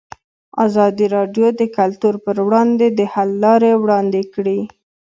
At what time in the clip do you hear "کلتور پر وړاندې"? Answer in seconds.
1.77-2.87